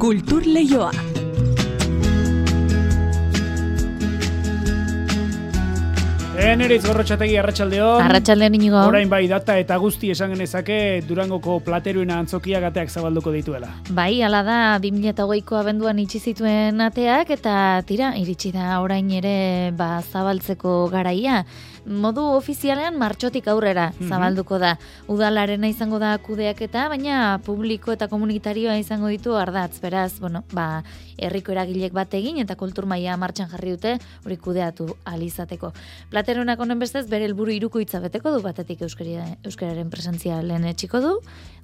[0.00, 0.88] Kultur Leioa.
[6.40, 7.88] Eneritz gorrotxategi arratsaldeo.
[8.00, 8.78] Arratxaldean inigo.
[8.88, 13.68] Orain bai data eta guzti esan genezake Durangoko plateruena antzokia gateak zabalduko dituela.
[13.92, 17.54] Bai, ala da 2008ko abenduan itxi zituen ateak eta
[17.84, 21.42] tira, iritsi da orain ere ba, zabaltzeko garaia.
[21.86, 24.08] Modu ofizialean martxotik aurrera Mhm.
[24.08, 24.78] zabalduko da.
[25.08, 29.80] Udalarena izango da kudeak eta baina publiko eta komunitarioa izango ditu ardatz.
[29.80, 30.82] Beraz, bueno, ba,
[31.18, 35.72] herriko eragilek bat egin eta kultur maila martxan jarri dute hori kudeatu alizateko.
[36.10, 41.20] Platerunak honen bestez bere helburu hirukoitza beteko du batetik euskaria, euskararen presentzia lehen etxiko du,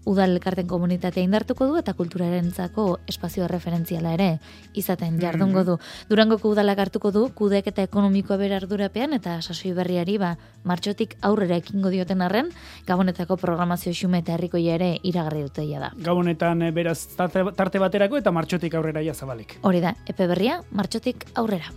[0.06, 4.38] udal elkarten komunitatea indartuko du eta kulturarentzako espazio referentziala ere
[4.74, 5.78] izaten jardungo du.
[6.08, 9.72] Durangoko udalak hartuko du kudeak eta ekonomikoa bere ardurapean eta sasoi
[10.06, 12.50] berriari ba martxotik aurrera ekingo dioten arren
[12.86, 15.92] gabonetako programazio xume eta herrikoia ere iragarri dute da.
[15.96, 19.58] Gabonetan eh, beraz tarte, tarte baterako eta martxotik aurrera ja zabalik.
[19.62, 21.70] Hori da, epe berria martxotik aurrera.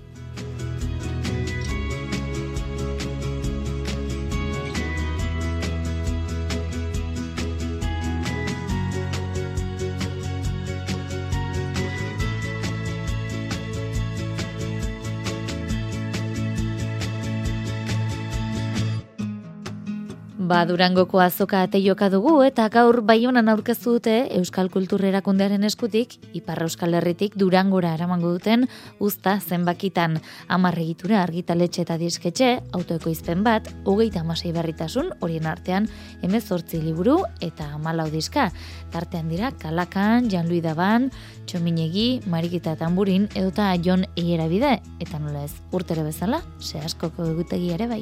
[20.50, 26.64] Ba, Durangoko azoka ateioka dugu eta gaur baionan aurkeztu dute Euskal Kultur Erakundearen eskutik Ipar
[26.66, 28.64] Euskal Herritik Durangora eramango duten
[28.98, 30.16] uzta zenbakitan
[30.48, 35.86] hamar egitura argitaletxe eta disketxe, autoekoizpen bat, hogeita amasei berritasun, horien artean
[36.24, 38.48] hemezortzi liburu eta hamalau diska.
[38.90, 41.12] Tartean dira Kalakan, Jan Lui Daban,
[41.46, 47.92] Txominegi, Marikita Tamburin, edota Jon Eierabide, eta nola ez, urtere bezala, se askoko egutegi ere
[47.94, 48.02] bai.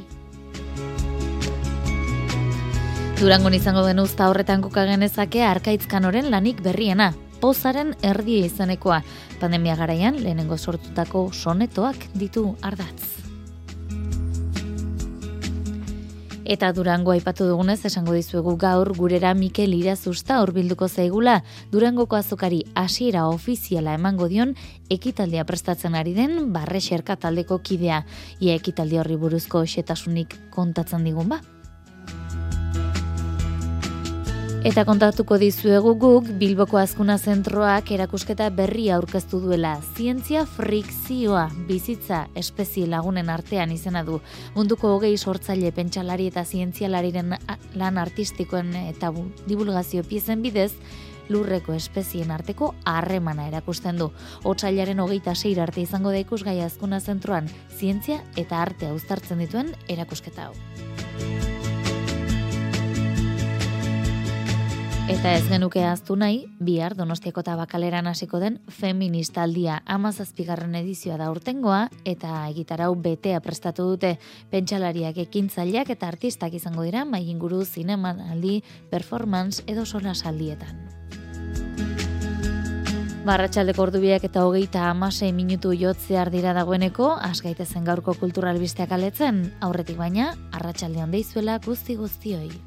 [3.17, 7.07] Durangon izango den uzta horretan koka genezake arkaitzkanoren lanik berriena,
[7.41, 8.99] pozaren erdia izanekoa,
[9.41, 13.17] pandemia garaian lehenengo sortutako sonetoak ditu ardatz.
[16.45, 21.41] Eta Durango aipatu dugunez esango dizuegu gaur gurera Mikel Irazusta hurbilduko zaigula
[21.73, 24.53] Durangoko azokari hasiera ofiziala emango dion
[24.93, 28.05] ekitaldia prestatzen ari den barre xerka taldeko kidea.
[28.39, 31.41] Ia ekitaldi horri buruzko xetasunik kontatzen digun ba.
[34.65, 39.75] Eta kontatuko dizuegu guk Bilboko Azkuna Zentroak erakusketa berria aurkeztu duela.
[39.95, 44.17] Zientzia frikzioa bizitza espezie lagunen artean izena du.
[44.55, 47.35] Munduko hogei sortzaile pentsalari eta zientzialariren
[47.75, 49.13] lan artistikoen eta
[49.47, 50.71] divulgazio piezen bidez,
[51.29, 54.09] lurreko espezien arteko harremana erakusten du.
[54.43, 60.49] Otsailaren hogeita seir arte izango da ikusgai Azkuna Zentroan zientzia eta artea uztartzen dituen erakusketa
[60.49, 61.56] hau.
[65.07, 71.85] Eta ez genuke aztu nahi, bihar Donostiako tabakaleran hasiko den feministaldia amazazpigarren edizioa da urtengoa
[72.03, 74.17] eta egitarau betea prestatu dute
[74.51, 78.59] pentsalariak ekintzaileak eta artistak izango dira mai inguru zinemanaldi,
[78.91, 80.75] performance edo solasaldietan.
[83.23, 90.33] Barratxaldeko ordubiak eta hogeita amasei minutu jotzear dira dagoeneko, asgaitezen gaurko kulturalbisteak aletzen, aurretik baina,
[90.51, 92.66] arratsalde deizuela guzti guztioi.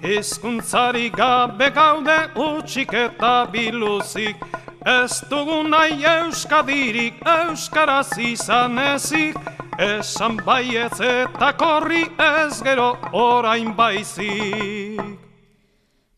[0.06, 4.36] Hizkuntzari gabe gaude utxik eta biluzik.
[4.84, 9.38] Ez dugu nahi euskadirik, euskaraz izan ezik.
[9.78, 15.31] Esan baietz eta korri ez gero orain baizik.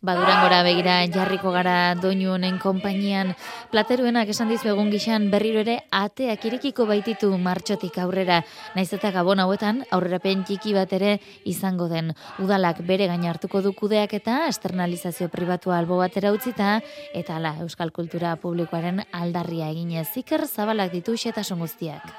[0.05, 3.31] Badurangora begira jarriko gara doinu honen konpainian
[3.73, 8.43] plateruenak esan dizu egun gixan berriro ere ateak irekiko baititu martxotik aurrera.
[8.77, 11.15] Naiz eta gabon hauetan aurrerapen txiki bat ere
[11.49, 12.13] izango den.
[12.45, 16.83] Udalak bere gain hartuko du kudeak eta externalizazio pribatua albo batera utzita
[17.15, 22.13] eta ala euskal kultura publikoaren aldarria eginez iker zabalak ditu xetasun guztiak.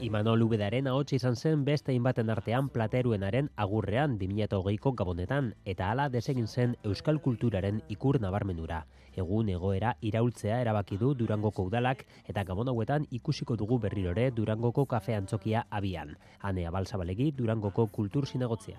[0.00, 6.46] Imanol Ubedaren ahotsa izan zen beste inbaten artean plateruenaren agurrean 2008ko gabonetan eta hala desegin
[6.46, 8.84] zen euskal kulturaren ikur nabarmenura.
[9.18, 15.16] Egun egoera iraultzea erabaki du Durangoko udalak eta gabon hauetan ikusiko dugu berrirore Durangoko kafe
[15.16, 16.14] antzokia abian.
[16.42, 18.78] Hanea Balzabalegi Durangoko kultur sinagotzea.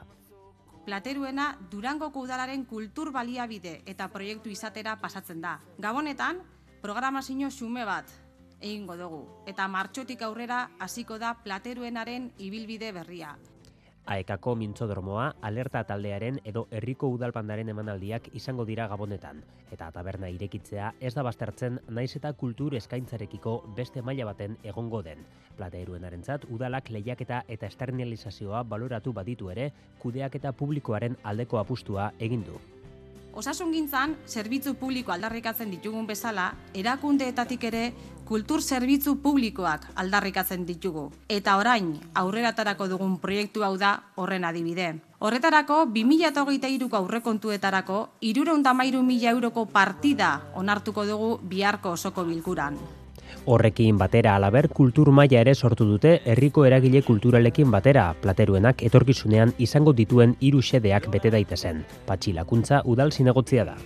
[0.86, 5.60] Plateruena Durangoko udalaren kultur baliabide eta proiektu izatera pasatzen da.
[5.78, 6.40] Gabonetan,
[6.82, 8.08] programazio xume bat,
[8.62, 9.22] egingo dugu.
[9.48, 13.38] Eta martxotik aurrera hasiko da plateruenaren ibilbide berria.
[14.10, 19.44] Aekako mintzodromoa, alerta taldearen edo herriko udalpandaren emanaldiak izango dira gabonetan.
[19.70, 25.22] Eta taberna irekitzea ez da baztertzen naiz eta kultur eskaintzarekiko beste maila baten egongo den.
[25.62, 29.70] Plateruenarentzat udalak lehiaketa eta externalizazioa baloratu baditu ere,
[30.02, 32.58] kudeak eta publikoaren aldeko apustua egin du.
[33.40, 37.84] Osasun gintzan, zerbitzu publiko aldarrikatzen ditugun bezala, erakundeetatik ere
[38.28, 41.06] kultur zerbitzu publikoak aldarrikatzen ditugu.
[41.32, 44.92] Eta orain, aurreratarako dugun proiektu hau da horren adibide.
[45.24, 52.76] Horretarako, 2008ko aurrekontuetarako, irureundamairu mila euroko partida onartuko dugu biharko osoko bilkuran.
[53.46, 59.94] Horrekin batera alaber kultur maila ere sortu dute herriko eragile kulturalekin batera plateruenak etorkizunean izango
[59.94, 61.86] dituen hiru xedeak bete daitezen.
[62.06, 63.78] Patxilakuntza udal sinagotzia da.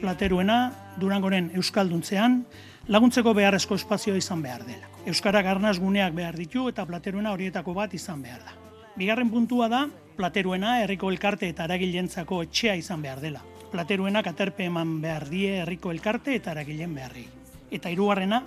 [0.00, 0.60] Plateruena
[1.00, 2.44] Durangoren euskalduntzean
[2.88, 4.88] laguntzeko beharrezko espazioa izan behar dela.
[5.06, 8.56] Euskara garnaz guneak behar ditu eta plateruena horietako bat izan behar da.
[8.96, 9.84] Bigarren puntua da,
[10.16, 13.42] plateruena herriko elkarte eta eragilentzako etxea izan behar dela.
[13.70, 17.26] Plateruenak aterpe eman behar die herriko elkarte eta eragilen beharri.
[17.70, 18.42] Eta hirugarrena,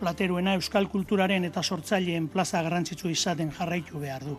[0.00, 4.36] plateruena euskal kulturaren eta sortzaileen plaza garrantzitsu izaten jarraitu behar du.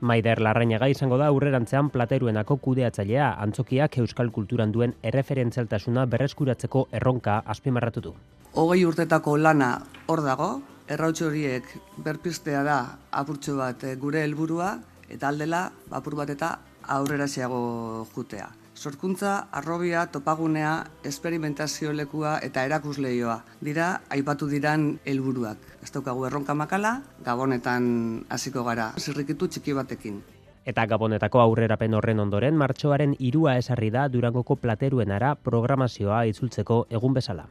[0.00, 8.00] Maider Larrañaga izango da aurrerantzean plateruenako kudeatzailea antzokiak euskal kulturan duen erreferentzialtasuna berreskuratzeko erronka azpimarratu
[8.08, 8.14] du.
[8.54, 9.70] Hogei urtetako lana
[10.06, 10.50] hor dago,
[10.88, 11.70] errautxo horiek
[12.04, 12.80] berpistea da
[13.10, 14.74] apurtxo bat gure helburua
[15.08, 16.58] eta aldela apur bat eta
[16.98, 17.26] aurrera
[18.14, 23.38] jutea sorkuntza, arrobia, topagunea, esperimentazio lekua eta erakusleioa.
[23.64, 25.58] Dira, aipatu diran helburuak.
[25.82, 30.22] Ez daukagu erronka makala, gabonetan hasiko gara, zirrikitu txiki batekin.
[30.64, 37.46] Eta gabonetako aurrerapen horren ondoren, martxoaren irua esarri da durangoko plateruenara programazioa itzultzeko egun bezala.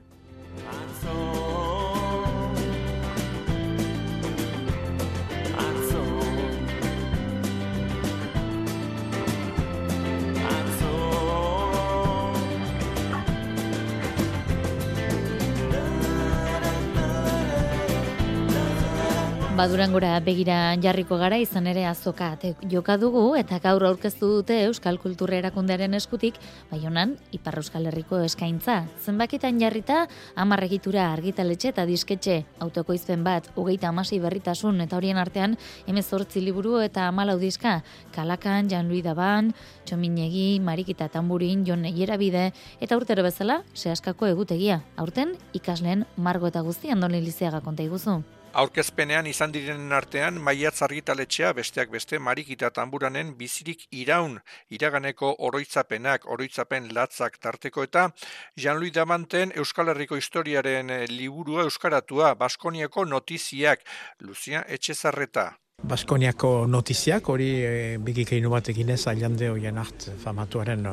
[19.64, 22.26] Badurangora begira jarriko gara izan ere azoka
[22.68, 26.36] joka dugu eta gaur aurkeztu dute Euskal Kultura Erakundearen eskutik
[26.72, 28.90] Baionan Ipar Euskal Herriko eskaintza.
[29.06, 35.56] Zenbakitan jarrita 10 egitura argitaletxe eta disketxe autokoizpen bat 36 berritasun eta horien artean
[35.88, 37.80] 18 liburu eta 14 diska
[38.12, 39.56] Kalakan, Jan Luis Daban,
[39.86, 42.50] Txominegi, Marikita Tamburin, Jon Neierabide
[42.82, 44.84] eta urtero bezala sehaskako egutegia.
[44.98, 48.20] Aurten ikasleen margo eta guztian Andoni Lizeaga konta iguzu.
[48.54, 54.36] Aurkezpenean izan direnen artean maiatz argitaletxea besteak beste marikita tamburanen bizirik iraun
[54.78, 58.06] iraganeko oroitzapenak, oroitzapen latzak tarteko eta
[58.54, 63.82] Jean-Louis Damanten Euskal Herriko historiaren liburua euskaratua Baskoniako notiziak
[64.22, 65.50] Lucia Etxezarreta.
[65.84, 70.86] Baskoniako notiziak, hori e, bigik egin batekin ez ailande hoien hart famatuaren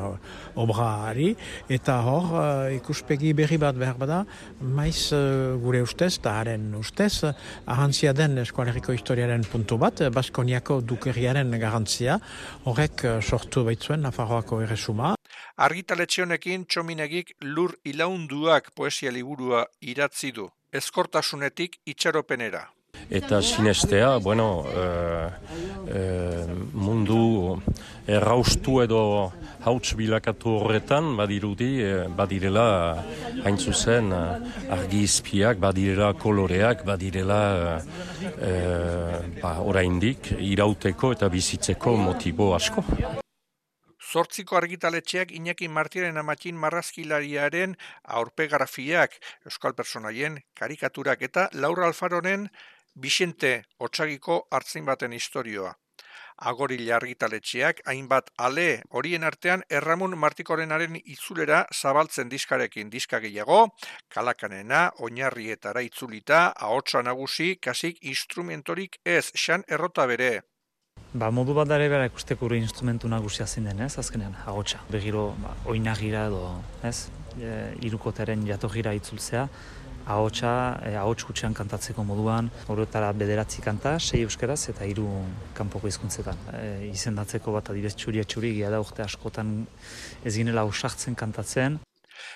[0.59, 1.29] obrari,
[1.71, 4.17] eta hor e, ikuspegi berri bat behar bada,
[4.59, 5.21] maiz e,
[5.63, 7.23] gure ustez, eta haren ustez,
[7.71, 12.19] ahantzia den eskualeriko historiaren puntu bat, Baskoniako dukeriaren garantzia,
[12.67, 15.13] horrek sortu baitzuen Nafarroako erresuma.
[15.55, 22.67] Argitaletxe honekin txominegik lur ilaunduak poesia liburua idatzi du, ezkortasunetik itxaropenera
[23.09, 25.29] eta sinestea, bueno, e,
[25.87, 26.01] e,
[26.73, 27.61] mundu
[28.07, 29.31] erraustu edo
[29.63, 32.67] hauts bilakatu horretan, badirudi, e, badirela
[33.45, 37.41] hain zuzen argi izpiak, badirela koloreak, badirela
[38.35, 38.53] e,
[39.41, 42.85] ba, oraindik irauteko eta bizitzeko motibo asko.
[44.11, 47.77] Zortziko argitaletxeak Iñaki Martiren amatin marrazkilariaren
[48.19, 49.15] aurpegrafiak,
[49.47, 52.49] euskal personaien, karikaturak eta Laura Alfaroren
[52.95, 55.71] Bixente Otsagiko hartzein baten historioa.
[56.49, 63.67] Agori argitaletxeak hainbat ale horien artean Erramun Martikorenaren itzulera zabaltzen diskarekin diska gehiago,
[64.09, 70.41] kalakanena, oinarrietara itzulita, ahotsa nagusi, kasik instrumentorik ez, xan errota bere.
[71.13, 74.81] Ba, modu bat dara bera ikusteko instrumentu nagusia zein den, ez, azkenean, ahotsa.
[74.89, 76.45] Begiro, ba, oinagira edo,
[76.83, 79.47] ez, e, irukoteren jatogira itzultzea,
[80.05, 85.07] ahotsa, eh, ahots gutxean kantatzeko moduan, horretara bederatzi kanta, sei euskeraz eta hiru
[85.57, 86.37] kanpoko hizkuntzetan.
[86.53, 89.65] E, izendatzeko bat adibez txuri txuri da urte askotan
[90.25, 91.79] ez ginela usartzen kantatzen.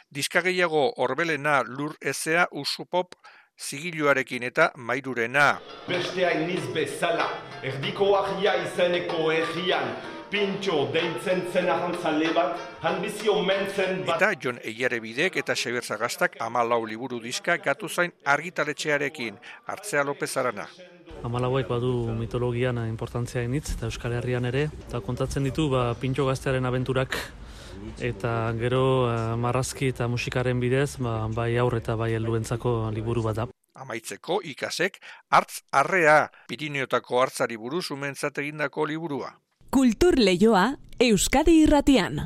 [0.10, 3.16] Diska gehiago orbelena lur ezea usupop
[3.60, 5.60] zigiluarekin eta mairurena.
[5.88, 7.30] Bestea iniz bezala,
[7.64, 9.96] erdiko ahia izeneko egian,
[10.36, 14.20] pintxo deitzen zen ahantzale bat, hanbizio mentzen bat...
[14.20, 19.38] Eta Jon Eiare Bidek eta Xeber Zagastak amalau liburu diska gatu zain argitaletxearekin,
[19.72, 20.68] hartzea López Arana.
[21.24, 26.68] Amalauek badu mitologian importantzia initz, eta Euskal Herrian ere, eta kontatzen ditu ba, pintxo gaztearen
[26.68, 27.16] abenturak
[28.04, 33.40] eta gero uh, marrazki eta musikaren bidez, ba, bai aurre eta bai helduentzako liburu bat
[33.40, 33.48] da.
[33.76, 35.00] Amaitzeko ikasek,
[35.32, 39.34] hartz arrea, Pirineotako hartzari buruz umentzat egindako liburua.
[39.76, 42.22] Kultur Leioa Euskadi Irratian.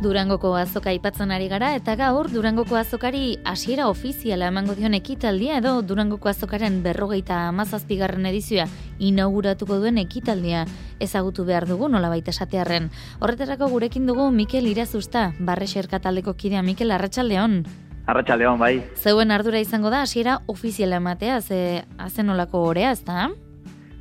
[0.00, 5.82] Durangoko azoka aipatzen ari gara eta gaur Durangoko azokari hasiera ofiziala emango dion ekitaldia edo
[5.82, 8.64] Durangoko azokaren berrogeita amazazpigarren edizioa
[8.98, 10.64] inauguratuko duen ekitaldia
[11.04, 12.88] ezagutu behar dugu nola baita esatearren.
[13.20, 15.66] Horretarako gurekin dugu Mikel Irazusta, barre
[16.00, 17.87] taldeko kidea Mikel Arratxaldeon.
[18.08, 18.78] Arratxaldeon, bai.
[18.96, 23.28] Zeuen ardura izango da, hasiera ofiziala ematea, ze hazen olako orea, ez da?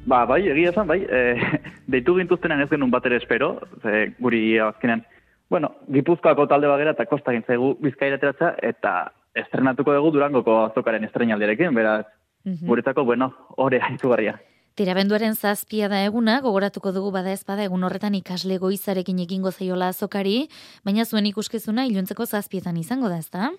[0.08, 1.02] Ba, bai, egia esan, bai.
[1.04, 1.20] E,
[1.94, 5.04] deitu gintuztenan ez genuen bat ere espero, ze, guri azkenean.
[5.52, 8.94] Bueno, Gipuzkoako talde bagera eta kosta gintzegu bizkairatzeratza, eta
[9.36, 12.06] estrenatuko dugu durangoko azokaren estrenaldiarekin, beraz,
[12.48, 14.38] mm guretako, bueno, orea izugarria.
[14.80, 20.46] Tirabenduaren zazpia da eguna, gogoratuko dugu bada ezpada egun horretan ikasle goizarekin egingo zaiola azokari,
[20.86, 23.50] baina zuen ikuskezuna iluntzeko zazpietan izango da, ezta?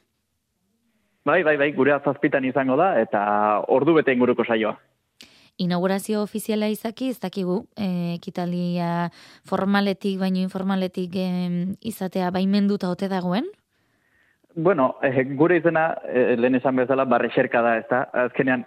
[1.28, 3.20] Bai, bai, bai, gure azazpitan izango da, eta
[3.74, 4.78] ordu bete inguruko saioa.
[5.60, 9.10] Inaugurazio ofiziala izaki, ez dakigu, e, ekitalia
[9.50, 11.26] formaletik, baino informaletik e,
[11.90, 13.50] izatea baimenduta ote dagoen?
[14.54, 18.64] Bueno, e, gure izena, e, lehen esan bezala, barre xerka da, ez da, azkenean,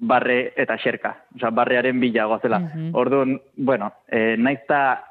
[0.00, 2.62] barre eta xerka, oza, barrearen bila goazela.
[2.64, 5.02] Mm Orduan, bueno, e, naizta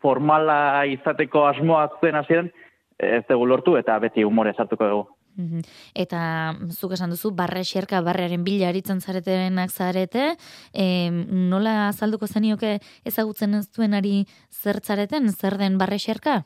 [0.00, 2.54] formala izateko asmoa zuen hasieran,
[2.96, 5.10] ez dugu lortu eta beti umore sartuko dugu.
[5.94, 6.20] Eta
[6.70, 10.36] zuk esan duzu, barre xerka, barrearen bila aritzen zaretenak zarete,
[10.72, 16.42] e, nola azalduko zenioke ezagutzen ez duenari zertzareten, zer den barre xerka?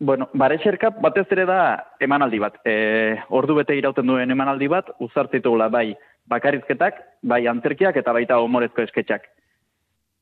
[0.00, 1.60] Bueno, barre xerka batez ere da
[2.00, 2.58] emanaldi bat.
[2.66, 5.94] E, ordu bete irauten duen emanaldi bat, uzartzitugula bai
[6.30, 9.28] bakarizketak, bai antzerkiak eta baita humorezko esketxak.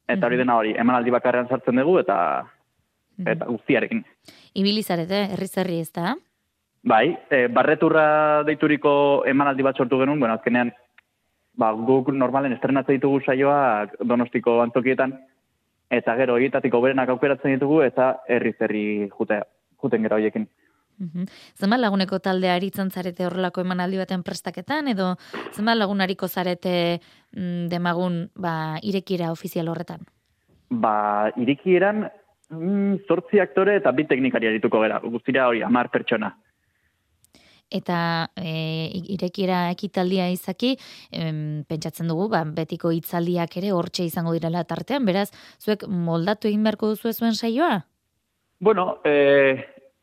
[0.09, 2.17] Eta hori dena hori, emanaldi bakarrean sartzen dugu eta,
[3.23, 4.03] eta guztiarekin.
[4.59, 6.17] Ibilizarete, herri-zerri ez da?
[6.83, 10.73] Bai, e, barreturra deituriko emanaldi bat sortu genuen, bueno, azkenean,
[11.55, 15.15] ba, guk normalen estrenatzen ditugu saioa donostiko antokietan,
[15.95, 18.85] eta gero egitatiko berenak aukeratzen ditugu, eta herri zerri
[19.15, 19.39] jute,
[19.79, 20.49] juten gero hoiekin.
[21.59, 25.15] Zenbat laguneko talde aritzen zarete horrelako emanaldi baten prestaketan, edo
[25.55, 30.03] zenbat lagunariko zarete mm, demagun ba, irekira ofizial horretan?
[30.71, 32.09] Ba, irekieran,
[32.51, 36.35] mm, zortzi aktore eta bi teknikari arituko gara, guztira hori, amar pertsona
[37.73, 37.99] eta
[38.37, 40.77] e, irekiera ekitaldia izaki,
[41.11, 46.63] em, pentsatzen dugu, ba, betiko hitzaldiak ere hortxe izango direla tartean, beraz, zuek moldatu egin
[46.63, 47.83] beharko duzu zuen saioa?
[48.61, 49.57] Bueno, e,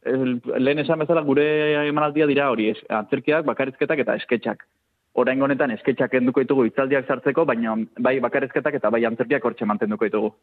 [0.04, 1.46] lehen esan bezala gure
[1.88, 4.66] emanaldia dira hori, antzerkiak, bakarizketak eta esketxak.
[5.20, 10.08] Orain honetan esketxak enduko ditugu hitzaldiak sartzeko, baina bai bakarizketak eta bai antzerkiak hortxe mantenduko
[10.08, 10.34] ditugu.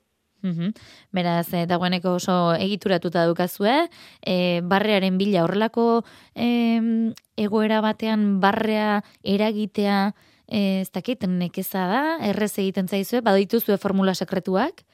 [0.42, 0.72] Mm
[1.12, 3.88] Beraz, e, dagoeneko oso egituratuta dukazue,
[4.20, 10.12] e, barrearen bila horrelako e, egoera batean barrea eragitea,
[10.46, 14.84] e, ez dakit, nekeza da, errez egiten zaizue, badituzue formula sekretuak?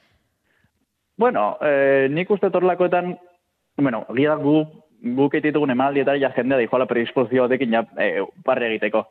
[1.17, 3.17] Bueno, e, nik uste torlakoetan,
[3.77, 4.63] bueno, gira gu,
[5.17, 9.05] gu keititugun emaldietara ja jendea da iguala predispozio batekin ja, e, barre egiteko.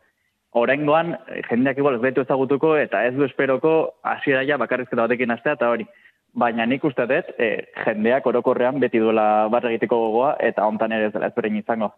[0.53, 1.15] Horengoan,
[1.49, 5.87] jendeak igual ez ezagutuko eta ez du esperoko hasiera ja bakarrizketa batekin astea eta hori
[6.33, 7.51] baina nik uste dut, e,
[7.85, 11.93] jendeak orokorrean beti duela barra egiteko gogoa, eta hontan ere ez dela ezberdin izango.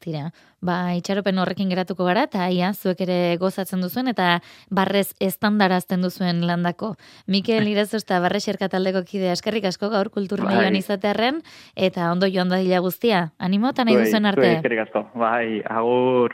[0.00, 0.30] Tira,
[0.64, 4.38] ba, itxaropen horrekin geratuko gara, eta ia, zuek ere gozatzen duzuen, eta
[4.72, 6.94] barrez estandarazten duzuen landako.
[7.28, 10.72] Mikel Irazoz eta barre taldeko kide eskerrik asko gaur kultur bai.
[10.78, 11.42] izatearen,
[11.76, 13.32] eta ondo joan da guztia.
[13.38, 14.54] Animo eta nahi duzen arte.
[14.56, 16.32] Eskerrik asko, bai, agur.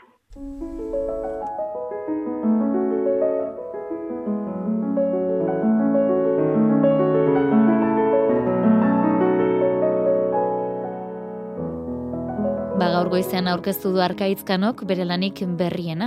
[12.87, 16.05] Ba gaur goizean aurkeztu du arkaitzkanok bere lanik berriena.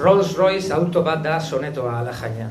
[0.00, 2.46] Rolls Royce auto bat da sonetoa ala jaina.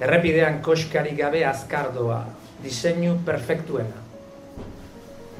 [0.00, 2.22] Errepidean koskari gabe azkardoa,
[2.62, 4.00] diseinu perfektuena.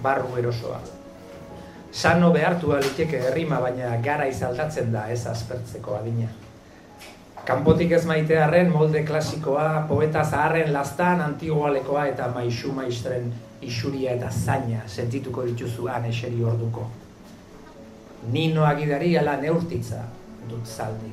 [0.05, 0.83] Barru erosoa.
[1.91, 6.29] Sano behartu aliteke herrima baina gara izaldatzen da ez aspertzeko adina.
[7.49, 13.33] Kanpotik ez maitearen molde klasikoa, poeta zaharren lastan antigualekoa eta maixu maistren
[13.67, 16.87] isuria eta zaina sentituko dituzu han eseri orduko.
[18.33, 20.03] Nino agidari ala neurtitza
[20.49, 21.13] dut zaldi.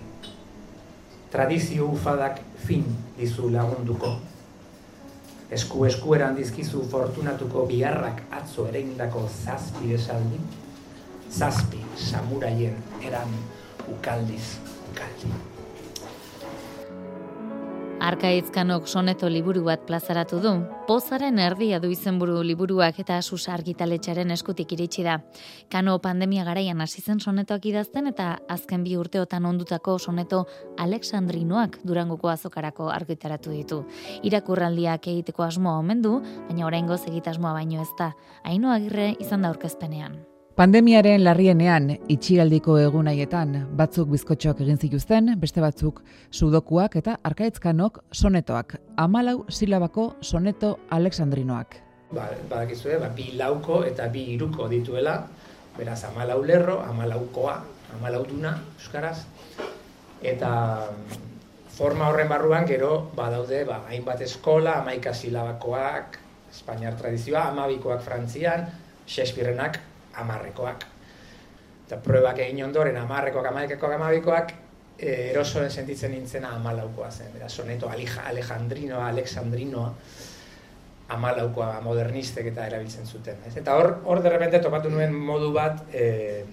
[1.31, 2.85] Tradizio ufadak fin
[3.17, 4.15] dizu lagunduko.
[5.51, 10.39] Esku eskueran dizkizu fortunatuko biharrak atzo ereindako zazpi esaldi.
[11.31, 12.75] Zazpi samuraien
[13.07, 13.39] eran
[13.91, 14.57] ukaldiz
[14.91, 15.50] ukaldi.
[18.01, 20.51] Arkaitzkanok soneto liburu bat plazaratu du.
[20.87, 25.19] Pozaren erdia du izenburu liburuak eta sus argitaletxaren eskutik iritsi da.
[25.69, 30.47] Kano pandemia garaian hasi zen sonetoak idazten eta azken bi urteotan ondutako soneto
[30.81, 33.83] Alexandrinoak durangoko azokarako argitaratu ditu.
[34.23, 36.17] Irakurraldiak egiteko asmoa omen du,
[36.49, 38.15] baina oraingoz egitasmoa baino ez da.
[38.43, 40.17] Aino agirre izan da aurkezpenean.
[40.61, 49.47] Pandemiaren larrienean, itxigaldiko egunaietan, batzuk bizkotxoak egin zituzten, beste batzuk sudokuak eta arkaitzkanok sonetoak, amalau
[49.49, 51.79] silabako soneto alexandrinoak.
[52.13, 55.17] Ba, badakizue, ba, bi lauko eta bi iruko dituela,
[55.79, 57.57] beraz amalau lerro, amalaukoa,
[57.97, 59.17] amalauduna, euskaraz,
[60.21, 60.55] eta
[61.73, 66.21] forma horren barruan gero badaude ba, hainbat eskola, amaika silabakoak,
[66.53, 68.69] Espainiar tradizioa, amabikoak frantzian,
[69.07, 70.85] Shakespearenak amarrekoak.
[71.85, 74.53] Eta pruebak egin ondoren amarrekoak, amaikekoak, amabikoak,
[74.97, 77.33] eh, erosoen sentitzen nintzena amalaukoa zen.
[77.33, 79.93] Bera, soneto Alejandrinoa, Alexandrinoa,
[81.11, 83.39] amalaukoa modernistek eta erabiltzen zuten.
[83.47, 83.55] Ez?
[83.57, 86.43] Eta hor, hor derrepente topatu nuen modu bat, e,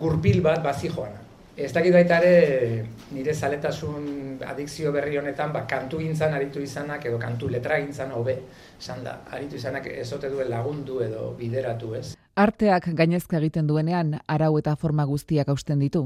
[0.00, 1.24] gurpil bat bazi joana.
[1.58, 7.18] Ez dakit baita ere nire zaletasun adikzio berri honetan, ba, kantu gintzan aritu izanak edo
[7.18, 8.36] kantu letra gintzan hobe,
[8.78, 12.17] esan da, aritu izanak ezote duen lagundu edo bideratu ez.
[12.38, 16.04] Arteak gainezka egiten duenean arau eta forma guztiak hausten ditu.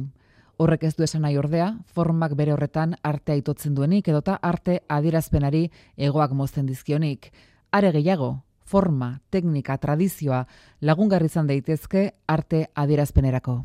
[0.56, 5.66] Horrek ez du esan nahi ordea, formak bere horretan arte aitotzen duenik edota arte adierazpenari
[6.08, 7.28] egoak mozten dizkionik.
[7.70, 8.30] Are gehiago,
[8.64, 10.40] forma, teknika, tradizioa
[10.80, 13.60] lagungarri izan daitezke arte adierazpenerako.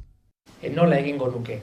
[0.59, 1.61] E nola egingo nuke?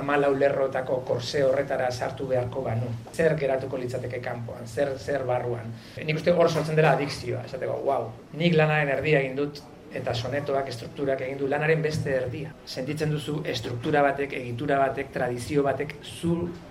[0.00, 2.88] Amalau lerrotako korse horretara sartu beharko banu.
[3.12, 5.74] Zer geratuko litzateke kanpoan, zer zer barruan.
[6.00, 9.60] Nik uste hor sortzen dela adikzioa, esateko, wow, nik lanaren erdia egin dut
[9.94, 12.52] eta sonetoak estrukturak egin du lanaren beste erdia.
[12.66, 15.94] Sentitzen duzu estruktura batek, egitura batek, tradizio batek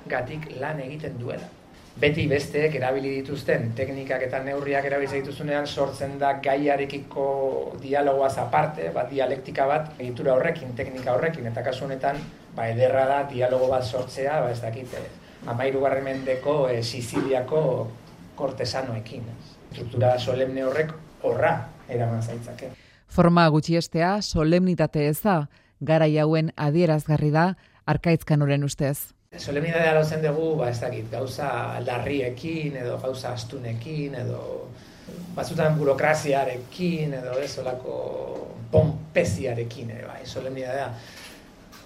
[0.08, 1.50] gatik lan egiten duela.
[1.98, 9.10] Beti besteek erabili dituzten teknikak eta neurriak erabiltzen dituzunean sortzen da gaiarekiko dialogoaz aparte, bat
[9.10, 12.22] dialektika bat, egitura horrekin, teknika horrekin, eta kasu honetan,
[12.56, 17.88] ba, ederra da dialogo bat sortzea, ba, ez dakit, eh, amairu mendeko eh, Siziliako
[18.36, 19.24] kortesanoekin.
[19.72, 22.87] Struktura solemne horrek horra eraman zaitzake.
[23.08, 25.48] Forma gutxiestea, solemnitate eza,
[25.80, 27.54] gara jauen adierazgarri da,
[27.88, 29.14] arkaitzkan uren ustez.
[29.38, 31.50] Solemnitatea lauzen dugu, ba, ez dakit, gauza
[31.86, 34.42] larriekin, edo gauza astunekin, edo
[35.36, 37.98] batzutan burokraziarekin, edo ez, olako
[38.72, 40.88] pompeziarekin, ere, bai, solemnitatea.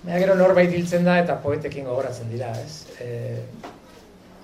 [0.01, 2.87] Baina gero norbait hiltzen da eta poetekin gogoratzen dira, ez?
[3.03, 3.37] E,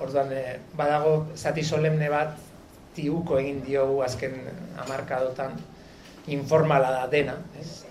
[0.03, 2.35] orduan, e, badago zati solemne bat
[2.97, 4.37] tiuko egin diogu azken
[4.83, 5.57] amarkadotan,
[6.27, 7.83] informala da dena, ez?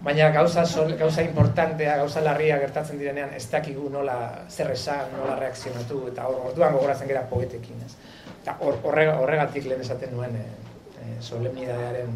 [0.00, 5.34] Baina gauza, sol, gauza importantea, gauza larria gertatzen direnean ez dakigu nola zer esan, nola
[5.40, 7.96] reakzionatu, eta hor, orduan gogoratzen gera poetekin, ez?
[8.42, 10.44] Eta horregatik lehen esaten nuen e,
[11.02, 12.14] e, solemnidadearen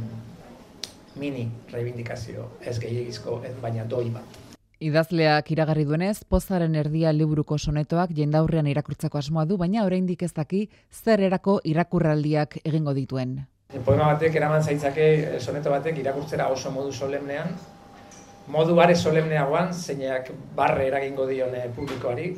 [1.19, 4.39] mini reivindikazio ez gehiagizko, ez baina doi bat.
[4.83, 10.69] Idazleak iragarri duenez, pozaren erdia liburuko sonetoak jendaurrean irakurtzako asmoa du, baina oraindik ez daki
[10.91, 13.41] zer erako irakurraldiak egingo dituen.
[13.81, 17.55] Poema batek eraman zaitzake eh, soneto batek irakurtzera oso modu solemnean,
[18.53, 22.33] modu bare solemneagoan, zeinak barre eragingo dione publikoari,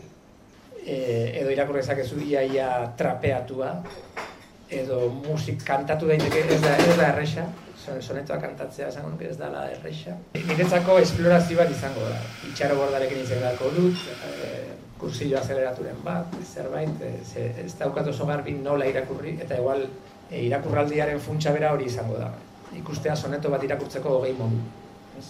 [0.85, 0.97] e,
[1.41, 3.73] edo irakurrezak ez ia, trapeatua,
[4.71, 7.49] edo musik kantatu daiteke ez da, ez da erresa,
[7.85, 10.17] sonetoa kantatzea esango nuke ez dala erreixa.
[10.35, 12.21] Niretzako esplorazio bat izango da.
[12.49, 13.45] Itxaro bordarekin izan
[13.77, 14.55] dut, e,
[14.99, 19.89] kursillo azeleraturen bat, zerbait, e, ez daukat oso garbi nola irakurri, eta igual
[20.31, 22.31] e, irakurraldiaren funtsa bera hori izango da.
[22.75, 24.61] Ikustea soneto bat irakurtzeko hogei modu.
[25.19, 25.27] Ez,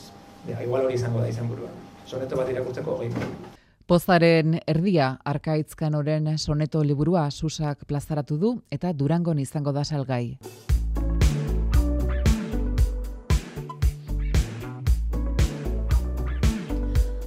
[0.62, 1.74] igual hori izango da izan buruan.
[2.07, 3.52] Soneto bat irakurtzeko hogei modu.
[3.87, 10.38] Pozaren erdia arkaitzkanoren soneto liburua susak plazaratu du eta durangon izango da salgai.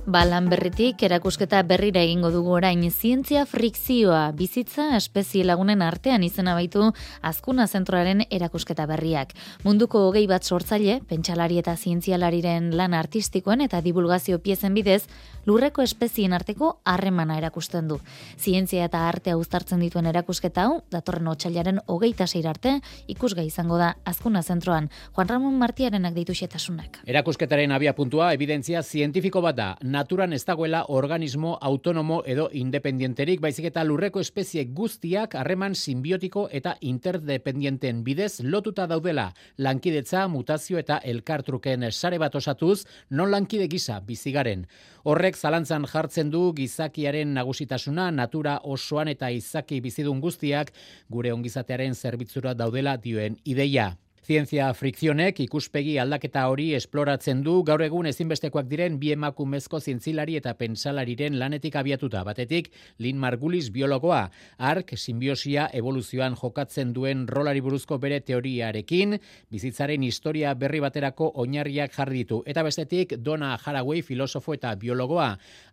[0.08, 6.86] Balan berritik erakusketa berrira egingo dugu orain zientzia frikzioa bizitza espezie lagunen artean izena baitu
[7.28, 9.34] azkuna zentroaren erakusketa berriak.
[9.66, 15.10] Munduko hogei bat sortzaile, pentsalari eta zientzialariren lan artistikoen eta divulgazio piezen bidez,
[15.44, 18.00] lurreko espezien arteko harremana erakusten du.
[18.40, 22.78] Zientzia eta artea uztartzen dituen erakusketa hau, datorren otxailaren hogeita zeir arte,
[23.12, 24.88] ikusga izango da azkuna zentroan.
[25.12, 27.04] Juan Ramon Martiarenak ditu xetasunak.
[27.04, 33.72] Erakusketaren abia puntua, evidentzia zientifiko bat da, naturan ez dagoela organismo autonomo edo independienterik, baizik
[33.72, 41.90] eta lurreko espezie guztiak harreman simbiotiko eta interdependienten bidez lotuta daudela lankidetza, mutazio eta elkartruken
[41.92, 44.68] sare bat osatuz, non lankide gisa bizigaren.
[45.04, 50.76] Horrek zalantzan jartzen du gizakiaren nagusitasuna, natura osoan eta izaki bizidun guztiak
[51.10, 53.96] gure ongizatearen zerbitzura daudela dioen ideia.
[54.28, 60.52] Zientzia frikzionek ikuspegi aldaketa hori esploratzen du gaur egun ezinbestekoak diren bi emakumezko zientzilari eta
[60.60, 62.26] pensalariren lanetik abiatuta.
[62.28, 62.68] Batetik,
[63.00, 64.26] Lin Margulis biologoa,
[64.60, 69.16] ark simbiosia evoluzioan jokatzen duen rolari buruzko bere teoriarekin,
[69.48, 72.42] bizitzaren historia berri baterako oinarriak jarri ditu.
[72.44, 75.30] Eta bestetik, Dona Haraway filosofo eta biologoa,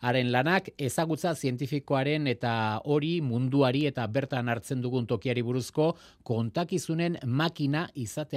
[0.07, 5.90] haren lanak ezagutza zientifikoaren eta hori munduari eta bertan hartzen dugun tokiari buruzko
[6.23, 7.88] kontakizunen makina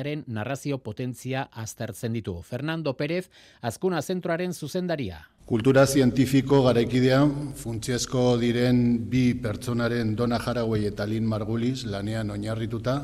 [0.07, 2.41] izatearen narrazio potentzia aztertzen ditu.
[2.41, 3.29] Fernando Pérez,
[3.61, 5.27] azkuna zentroaren zuzendaria.
[5.45, 12.97] Kultura zientifiko garaikidean funtsiezko diren bi pertsonaren Dona Jarauei eta Lin Margulis lanean oinarrituta,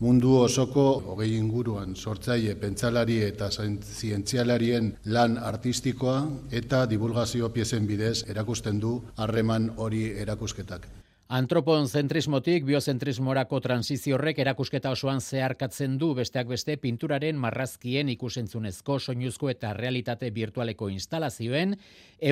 [0.00, 6.20] mundu osoko hogei inguruan sortzaile pentsalari eta zientzialarien lan artistikoa
[6.52, 10.97] eta divulgazio piezen bidez erakusten du harreman hori erakusketak.
[11.28, 19.50] Antropon zentrismotik biozentrismorako transizio horrek erakusketa osoan zeharkatzen du besteak beste pinturaren marrazkien ikusentzunezko soinuzko
[19.52, 21.76] eta realitate virtualeko instalazioen,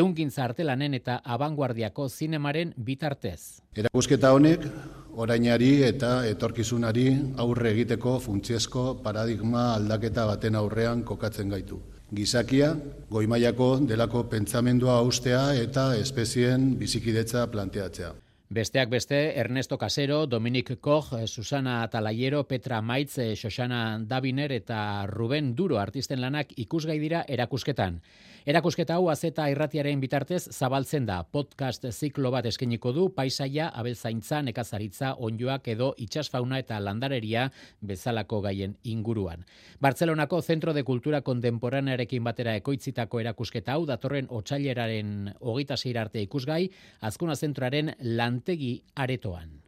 [0.01, 3.61] ehungintza artelanen eta abanguardiako zinemaren bitartez.
[3.77, 4.65] Erakusketa honek,
[5.13, 11.83] orainari eta etorkizunari aurre egiteko funtsiezko paradigma aldaketa baten aurrean kokatzen gaitu.
[12.17, 12.73] Gizakia,
[13.13, 18.17] goimaiako delako pentsamendua austea eta espezien bizikidetza planteatzea.
[18.49, 25.81] Besteak beste, Ernesto Casero, Dominik Koch, Susana Atalayero, Petra Maitz, Xoxana Daviner eta Ruben Duro
[25.83, 27.99] artisten lanak ikusgai dira erakusketan.
[28.47, 31.17] Erakusketa hau azeta irratiaren bitartez zabaltzen da.
[31.35, 37.49] Podcast ziklo bat eskeniko du, paisaia, abelzaintza, nekazaritza, onjoak edo itxasfauna eta landareria
[37.83, 39.43] bezalako gaien inguruan.
[39.83, 47.35] Bartzelonako Zentro de Kultura Kontemporanearekin batera ekoitzitako erakusketa hau, datorren otxaileraren hogita arte ikusgai, azkuna
[47.35, 49.66] zentroaren lantegi aretoan.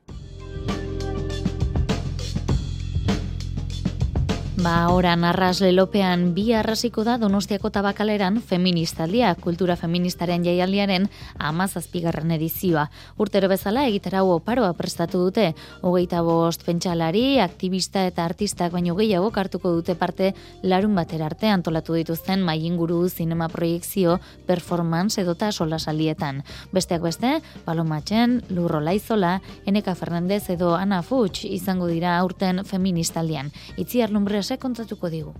[4.59, 11.05] Ba, oran arras lelopean bi arrasiko da Donostiako tabakaleran feministaldia, kultura feministaren jaialdiaren
[11.39, 12.89] amazazpigarren edizioa.
[13.23, 15.53] Urtero bezala egitarau oparoa prestatu dute,
[15.87, 20.33] hogeita bost pentsalari, aktivista eta artistak baino gehiago hartuko dute parte
[20.65, 24.19] larun batera arte antolatu dituzten mainguru zinema proiektzio
[24.49, 26.43] performance edota sola salietan.
[26.73, 33.53] Besteak beste, Palomatzen, Lurro Laizola, Eneka Fernandez edo Ana Fuch izango dira aurten feministaldian.
[33.77, 35.33] Itziar Lumbres Josek kontatuko digu.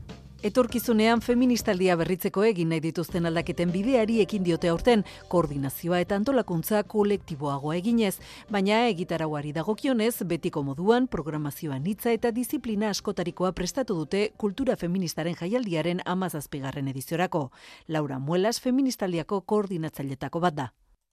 [0.45, 7.79] Etorkizunean feministaldia berritzeko egin nahi dituzten aldaketen bideari ekin diote aurten koordinazioa eta antolakuntza kolektiboagoa
[7.79, 8.19] eginez,
[8.53, 16.05] baina egitarauari dagokionez betiko moduan programazioan hitza eta disiplina askotarikoa prestatu dute kultura feministaren jaialdiaren
[16.05, 17.49] amazazpigarren ediziorako.
[17.89, 20.69] Laura Muelas feministaliako koordinatzailetako bat da.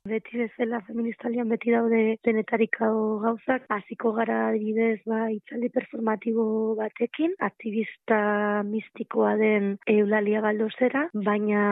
[0.06, 2.88] Beti bezala feministalian beti daude denetariko
[3.24, 6.46] gauzak, hasiko gara adibidez ba itzaldi performatibo
[6.78, 8.20] batekin, aktivista
[8.68, 11.64] mistikoa den Eulalia Baldosera, baina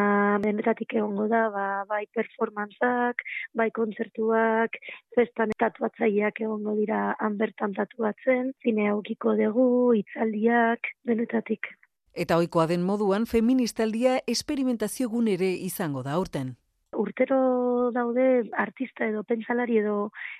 [0.47, 3.21] denetatik egongo da ba, bai performantzak,
[3.53, 4.81] bai kontzertuak,
[5.13, 9.69] festan tatuatzaileak egongo dira han bertan tatuatzen, zine aukiko dugu,
[10.01, 11.69] itzaldiak, denetatik.
[12.17, 16.55] Eta ohikoa den moduan feministaldia esperimentazio gunere izango da urten.
[16.95, 18.25] Urtero daude
[18.57, 19.95] artista edo pentsalari edo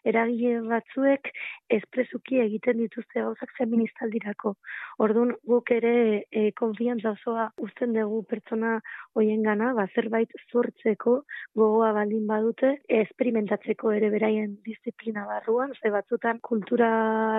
[0.09, 1.29] eragile batzuek
[1.77, 4.53] espresuki egiten dituzte gauzak feministaldirako.
[5.05, 5.93] Orduan guk ere
[6.31, 8.75] e, konfiantza osoa uzten dugu pertsona
[9.15, 11.15] hoien gana, ba, zerbait zortzeko
[11.59, 16.89] gogoa baldin badute, esperimentatzeko ere beraien disiplina barruan, ze batzutan kultura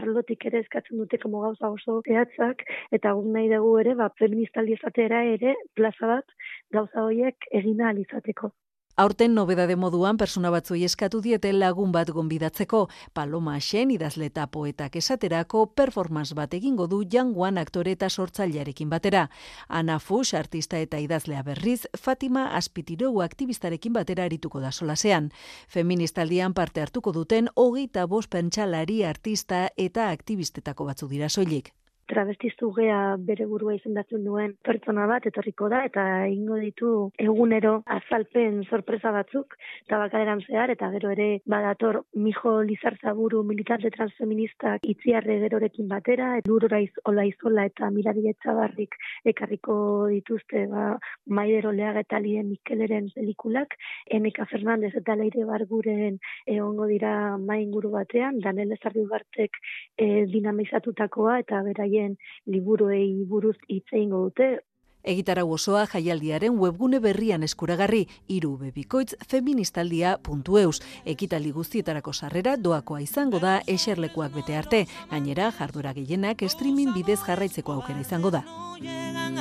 [0.01, 4.79] arlotik ere eskatzen dute como gauza oso teatzak, eta guk nahi dugu ere, ba, feministaldi
[4.95, 6.37] ere plaza bat
[6.71, 8.53] gauza horiek egina alizateko.
[8.97, 12.85] Aurten nobedade moduan persona batzuei eskatu diete lagun bat gonbidatzeko.
[13.13, 19.27] Paloma Xen idazle eta poetak esaterako performance bat egingo du janguan aktore eta sortzailearekin batera.
[19.67, 25.33] Ana Fush, artista eta idazlea berriz, Fatima Aspitirou aktivistarekin batera arituko da solasean.
[25.67, 31.75] Feministaldian parte hartuko duten hogeita bost pentsalari artista eta aktivistetako batzu dira soilik
[32.09, 36.91] travestizu gea bere burua izendatzen duen pertsona bat etorriko da eta ingo ditu
[37.27, 44.85] egunero azalpen sorpresa batzuk eta bakaderan zehar eta gero ere badator Mijo Lizarzaburu militante transfeministak
[44.95, 48.97] itziarre gerorekin batera luroraiz olaizola eta mirari etxabarrik
[49.33, 49.77] ekarriko
[50.13, 53.79] dituzte ba, maidero leaga eta lien Mikeleren pelikulak
[54.11, 59.57] Eneka Fernandez eta Leire Barguren egongo dira main guru batean Danel Ezarri Bartek
[59.97, 64.59] e, dinamizatutakoa eta berai haien liburuei buruz hitz eingo dute.
[65.05, 70.81] Egitarau osoa jaialdiaren webgune berrian eskuragarri iru bebikoitz feministaldia.eus.
[71.05, 74.87] Ekitaldi guztietarako sarrera doakoa izango da eserlekuak bete arte.
[75.11, 78.45] Gainera, jardura gehienak streaming bidez jarraitzeko aukera izango da.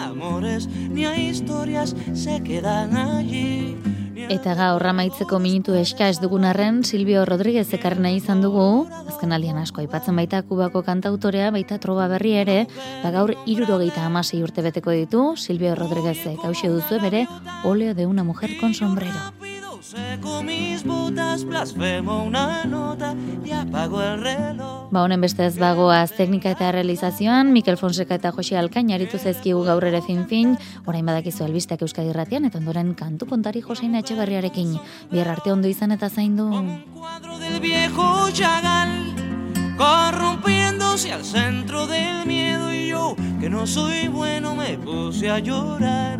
[0.04, 3.93] Amores, ni historias se quedan allí.
[4.14, 9.34] Eta gaur amaitzeko minutu eska ez dugun arren Silvio Rodríguez ekarri nahi izan dugu, azken
[9.34, 12.60] aldian asko aipatzen baita kubako kantautorea, baita troba berri ere,
[13.04, 17.26] ba gaur irurogeita amasi urte beteko ditu, Silvio Rodríguez hause duzu bere,
[17.64, 19.43] oleo de una mujer con sombrero.
[19.94, 23.14] Seco mis botas, blasfemo una nota
[23.46, 24.90] y apago el reloj.
[24.90, 29.62] Ba honen beste ez bagoaz teknika eta realizazioan, Mikel Fonseca eta Jose Alkain aritu zaizkigu
[29.68, 30.56] gaur ere fin fin,
[30.90, 34.80] orain badakizu albisteak Euskadi Irratian eta ondoren kantu kontari Joseina Etxeberriarekin.
[35.12, 36.50] Biar arte ondo izan eta zaindu.
[36.96, 39.14] cuadro del viejo chagal
[39.78, 46.20] corrompiéndose al centro del miedo y yo que no soy bueno me puse a llorar